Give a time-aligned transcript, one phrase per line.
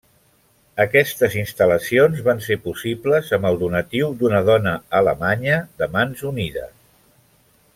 [0.83, 6.75] Aquestes instal·lacions van ser possibles amb el donatiu d'una dona alemanya de Mans Unides.